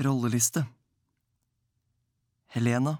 Rolleliste 0.00 0.62
Helena 2.54 2.94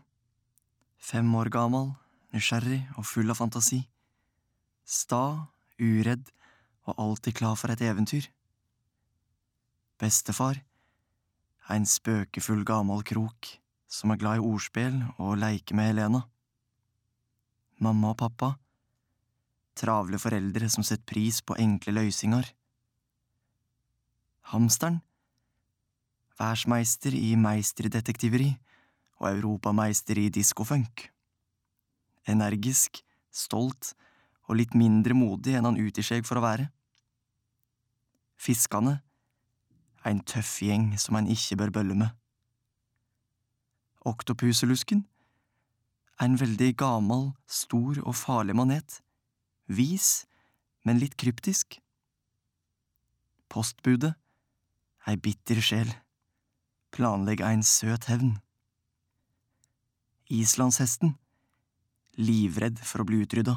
Fem 1.01 1.31
år 1.33 1.49
gammel, 1.49 1.95
nysgjerrig 2.37 2.83
og 3.01 3.07
full 3.09 3.33
av 3.33 3.39
fantasi. 3.41 3.79
Sta, 4.85 5.49
uredd 5.81 6.29
og 6.85 7.01
alltid 7.01 7.39
klar 7.41 7.57
for 7.57 7.73
et 7.73 7.81
eventyr. 7.89 8.29
Bestefar 9.97 10.61
En 11.73 11.89
spøkefull 11.89 12.67
gammel 12.69 13.01
krok 13.09 13.49
som 13.89 14.13
er 14.13 14.21
glad 14.21 14.43
i 14.43 14.47
ordspill 14.53 15.01
og 15.17 15.39
leker 15.41 15.81
med 15.81 15.95
Helena. 15.95 16.25
Mamma 17.81 18.13
og 18.13 18.21
pappa 18.27 18.55
Travle 19.73 20.21
foreldre 20.21 20.69
som 20.69 20.85
setter 20.85 21.15
pris 21.15 21.41
på 21.41 21.57
enkle 21.57 21.97
løsninger. 22.03 22.45
Hamsteren 24.53 25.01
Verdensmeister 26.41 27.13
i 27.13 27.35
meisterdetektiveri 27.37 28.55
og 29.21 29.27
europameister 29.29 30.17
i 30.17 30.31
diskofunk. 30.33 31.11
Energisk, 32.25 33.03
stolt 33.31 33.93
og 34.49 34.57
litt 34.57 34.73
mindre 34.73 35.13
modig 35.13 35.59
enn 35.59 35.69
han 35.69 35.77
utgir 35.77 36.07
seg 36.07 36.25
for 36.25 36.41
å 36.41 36.45
være. 36.47 36.71
Fiskane 38.41 39.03
en 40.09 40.25
tøff 40.25 40.63
gjeng 40.65 40.95
som 40.97 41.21
en 41.21 41.29
ikke 41.29 41.61
bør 41.61 41.77
bølle 41.77 42.01
med. 42.07 42.09
Oktopuselusken 44.09 45.05
er 46.17 46.25
en 46.25 46.41
veldig 46.41 46.73
gammel, 46.81 47.35
stor 47.45 48.01
og 48.01 48.17
farlig 48.17 48.57
manet. 48.57 49.03
Vis, 49.69 50.25
men 50.89 51.05
litt 51.05 51.21
kryptisk. 51.21 51.83
Postbudet 53.53 54.17
ei 55.05 55.21
bitter 55.21 55.61
sjel. 55.61 55.91
Planlegg 56.91 57.41
en 57.47 57.63
søt 57.63 58.09
hevn. 58.11 58.37
Islandshesten 60.31 61.15
livredd 62.19 62.81
for 62.83 63.03
å 63.03 63.07
bli 63.09 63.23
utrydda, 63.25 63.57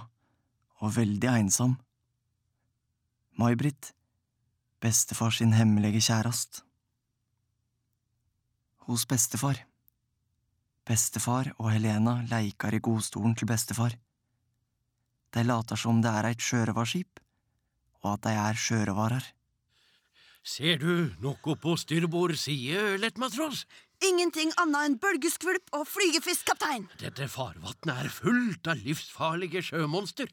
og 0.82 0.96
veldig 0.98 1.30
ensom. 1.32 1.76
May-Britt 3.40 3.92
bestefar 4.84 5.34
sin 5.34 5.56
hemmelige 5.58 6.04
kjærest. 6.08 6.62
Hos 8.86 9.06
bestefar. 9.10 9.64
Bestefar 10.84 11.54
og 11.58 11.72
Helena 11.72 12.20
leikar 12.30 12.76
i 12.76 12.84
godstolen 12.84 13.36
til 13.40 13.48
bestefar. 13.50 13.96
De 15.34 15.44
later 15.46 15.80
som 15.80 16.02
det 16.04 16.12
er 16.12 16.28
eit 16.30 16.44
sjørøvarskip, 16.44 17.22
og 18.04 18.10
at 18.18 18.28
de 18.28 18.34
er 18.38 18.60
sjørøvarar. 18.60 19.24
Ser 20.44 20.76
du 20.76 21.08
noe 21.24 21.54
på 21.56 21.74
styrbord 21.80 22.36
side, 22.36 22.98
lettmatros? 23.00 23.62
Ingenting 24.04 24.50
annet 24.60 24.90
enn 24.90 24.98
bølgeskvulp 25.00 25.72
og 25.78 25.86
flygefisk, 25.88 26.50
kaptein. 26.50 26.90
Dette 27.00 27.30
farvannet 27.32 27.92
er 27.94 28.10
fullt 28.12 28.68
av 28.68 28.82
livsfarlige 28.84 29.62
sjømonster. 29.64 30.28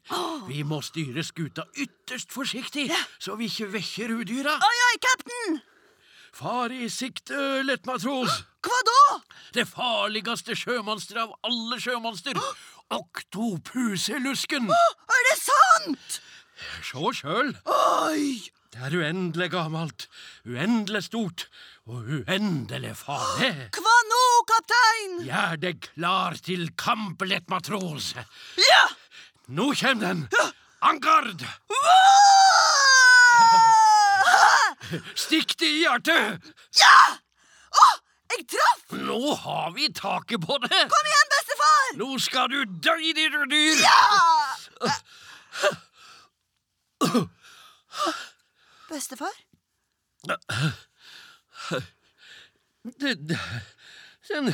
Vi 0.49 0.65
må 0.67 0.81
styre 0.83 1.23
skuta 1.23 1.63
ytterst 1.79 2.35
forsiktig, 2.35 2.89
så 3.23 3.39
vi 3.39 3.47
ikke 3.47 3.71
vekker 3.77 4.11
udyra. 4.19 4.57
Oi, 4.59 4.77
oi, 4.89 4.99
kapten! 5.07 5.61
Far 6.35 6.75
i 6.75 6.91
sikte, 6.91 7.63
lettmatros. 7.63 8.43
Hva 8.67 8.83
da? 8.91 9.01
Det 9.55 9.67
farligste 9.71 10.59
sjømonsteret 10.59 11.23
av 11.23 11.37
alle 11.47 11.79
sjømonster. 11.79 12.35
Oktopuselusken. 12.91 14.67
Er 14.67 15.27
det 15.31 15.37
sant? 15.39 16.23
Se 16.83 17.13
sjøl. 17.15 17.55
Oi! 17.63 18.51
Det 18.71 18.79
er 18.87 18.93
uendelig 18.95 19.49
gammelt, 19.51 20.05
uendelig 20.47 21.01
stort 21.09 21.41
og 21.91 22.05
uendelig 22.07 22.93
farlig. 22.95 23.49
Hva 23.75 23.95
nå, 24.07 24.19
kaptein? 24.47 25.17
Gjør 25.27 25.57
deg 25.59 25.81
klar 25.89 26.37
til 26.39 26.69
kamp, 26.79 27.19
lettmatros. 27.27 28.13
Ja! 28.63 28.85
Nå 29.51 29.73
kjem 29.75 29.99
den. 29.99 30.23
Ja. 30.31 30.45
Angard! 30.87 31.43
Stikk 35.25 35.59
det 35.59 35.67
i 35.67 35.83
hjertet! 35.83 36.49
Ja! 36.79 36.95
Å, 37.75 37.85
jeg 38.37 38.47
traff! 38.55 38.87
Nå 39.03 39.35
har 39.43 39.75
vi 39.75 39.91
taket 39.99 40.47
på 40.47 40.55
det! 40.63 40.81
Kom 40.95 41.11
igjen, 41.11 41.29
bestefar! 41.35 41.91
Nå 41.99 42.09
skal 42.23 42.47
du 42.55 42.63
dø, 42.87 42.95
ditt 43.19 43.35
dyr! 43.51 43.83
Ja! 43.83 43.99
Bestefar? 48.91 49.31
Den 54.29 54.51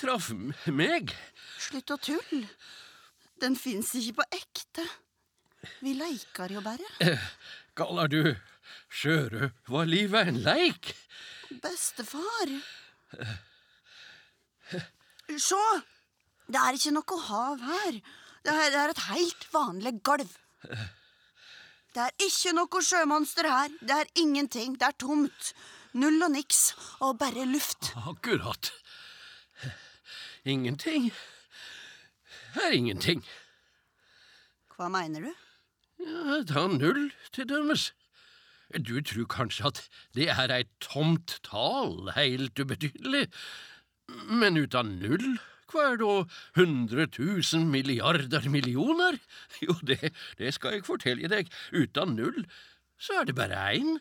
traff 0.00 0.30
meg. 0.72 1.12
Slutt 1.60 1.92
å 1.92 1.98
tulle. 2.00 2.48
Den 3.40 3.56
fins 3.56 3.92
ikke 4.00 4.20
på 4.20 4.26
ekte. 4.38 4.84
Vi 5.84 5.92
leikar 5.96 6.52
jo 6.52 6.62
bare. 6.64 6.88
Kaller 7.76 8.08
du 8.08 8.22
sjørøverlivet 8.88 10.32
en 10.32 10.40
leik? 10.44 10.94
Bestefar. 11.60 12.54
Sjå! 15.36 15.64
Det 16.50 16.58
er 16.58 16.78
ikke 16.80 16.94
noe 16.96 17.20
hav 17.28 17.60
her. 17.62 18.00
Det 18.40 18.54
er, 18.56 18.72
det 18.72 18.80
er 18.80 18.94
et 18.94 19.04
helt 19.10 19.44
vanlig 19.52 19.94
gulv. 20.06 20.32
Det 21.94 22.04
er 22.06 22.24
ikke 22.26 22.54
noe 22.54 22.82
sjømonster 22.86 23.48
her. 23.50 23.72
Det 23.80 23.96
er 23.96 24.12
ingenting. 24.22 24.76
Det 24.78 24.86
er 24.88 24.96
tomt. 24.98 25.52
Null 25.98 26.22
og 26.22 26.30
niks. 26.36 26.70
Og 27.02 27.18
bare 27.18 27.48
luft. 27.50 27.92
Akkurat. 28.06 28.72
Ingenting 30.44 31.10
er 32.58 32.74
ingenting. 32.74 33.24
Hva 34.76 34.88
mener 34.88 35.26
du? 35.26 35.32
Ja, 36.00 36.40
ta 36.48 36.66
null 36.66 37.10
til 37.34 37.48
dømes. 37.50 37.90
Du 38.70 39.00
tror 39.02 39.26
kanskje 39.30 39.66
at 39.66 39.80
det 40.14 40.28
er 40.30 40.52
et 40.54 40.70
tomt 40.80 41.40
tall, 41.44 42.12
helt 42.14 42.58
ubetydelig. 42.58 43.26
Men 44.30 44.56
uten 44.56 44.96
null, 45.02 45.38
hva 45.70 45.86
er 45.92 45.98
da 46.00 46.12
hundre 46.58 47.06
tusen 47.12 47.68
milliarder 47.70 48.48
millioner? 48.50 49.18
Jo, 49.64 49.76
det, 49.86 50.12
det 50.38 50.54
skal 50.56 50.78
jeg 50.78 50.86
fortelle 50.86 51.30
deg. 51.30 51.50
Uten 51.72 52.16
null, 52.18 52.44
så 53.00 53.20
er 53.20 53.30
det 53.30 53.36
bare 53.38 53.60
én. 53.74 53.98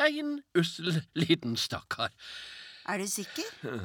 En 0.00 0.40
ussel 0.58 1.04
liten 1.14 1.56
stakkar. 1.56 2.10
Er 2.90 2.98
du 2.98 3.06
sikker? 3.08 3.46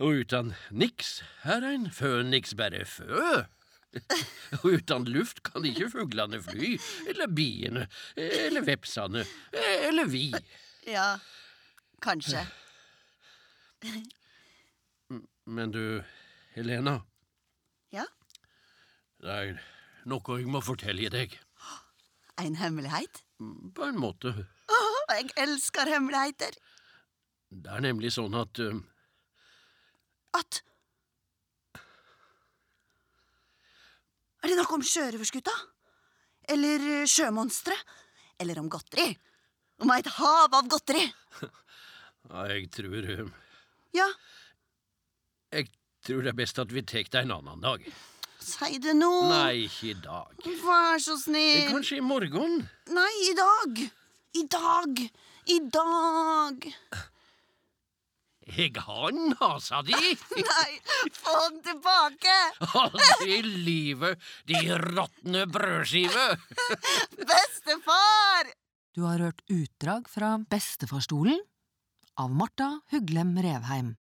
Og 0.00 0.22
uten 0.22 0.54
niks 0.72 1.18
er 1.44 1.66
ein 1.66 1.90
føniks 1.92 2.54
bare 2.56 2.86
fø. 2.88 3.42
Og 4.62 4.68
uten 4.78 5.04
luft 5.10 5.42
kan 5.44 5.66
ikke 5.66 5.90
fuglene 5.92 6.38
fly, 6.40 6.76
eller 7.10 7.28
biene, 7.34 7.88
eller 8.14 8.64
vepsene, 8.64 9.26
eller 9.90 10.08
vi. 10.08 10.30
Ja, 10.86 11.18
kanskje. 12.00 12.46
Men 15.50 15.72
du, 15.74 16.02
Helena, 16.54 17.00
Ja? 17.90 18.04
det 19.20 19.30
er 19.34 19.56
noe 20.06 20.36
jeg 20.38 20.46
må 20.46 20.60
fortelle 20.62 21.10
deg. 21.10 21.34
En 22.40 22.54
hemmelighet? 22.56 23.24
På 23.74 23.88
en 23.88 23.98
måte. 24.00 24.30
Å, 24.70 24.78
jeg 25.10 25.32
elsker 25.42 25.90
hemmeligheter. 25.90 26.54
Det 27.50 27.72
er 27.74 27.82
nemlig 27.82 28.12
sånn 28.14 28.36
at 28.38 28.60
eh, 28.62 28.78
At 30.38 30.60
Er 34.40 34.52
det 34.52 34.56
noe 34.60 34.76
om 34.78 34.84
sjørøverskuta? 34.86 35.52
Eller 36.54 36.86
eh, 37.02 37.08
sjømonstre? 37.10 37.74
Eller 38.40 38.62
om 38.62 38.70
godteri? 38.72 39.10
Om 39.82 39.90
et 39.96 40.08
hav 40.20 40.54
av 40.60 40.70
godteri? 40.70 41.02
ja, 42.30 42.46
jeg 42.54 42.70
tror 42.78 43.10
eh, 43.16 43.26
Ja, 43.98 44.06
Jeg 45.50 45.70
tror 46.06 46.22
det 46.24 46.32
er 46.32 46.38
best 46.38 46.58
at 46.62 46.72
vi 46.72 46.82
tar 46.86 47.08
det 47.10 47.22
en 47.24 47.32
annen 47.40 47.62
dag. 47.64 47.84
si 48.40 48.78
det 48.78 48.94
nå. 48.96 49.10
Nei, 49.28 49.66
ikke 49.66 49.90
i 49.92 49.96
dag. 50.00 50.44
Vær 50.64 50.98
så 51.02 51.16
snill. 51.20 51.66
Kanskje 51.70 51.98
i 51.98 52.04
morgen? 52.04 52.60
Nei, 52.94 53.14
i 53.28 53.34
dag. 53.38 53.80
I 54.40 54.44
dag. 54.54 55.02
I 55.50 55.58
dag. 55.74 56.68
Jeg 58.50 58.72
har 58.82 59.12
nasa 59.14 59.78
di! 59.86 59.94
Nei, 60.50 60.70
få 61.14 61.34
den 61.50 61.60
tilbake. 61.66 62.36
Aldri 62.82 63.36
i 63.36 63.42
livet, 63.46 64.18
de 64.50 64.62
råtne 64.80 65.44
brødskive! 65.50 66.24
Bestefar! 67.30 68.50
Du 68.96 69.04
har 69.06 69.22
hørt 69.22 69.44
utdrag 69.46 70.08
fra 70.10 70.32
Bestefarstolen 70.50 71.38
av 72.18 72.34
Marta 72.34 72.72
Huglem 72.90 73.36
Revheim. 73.38 73.94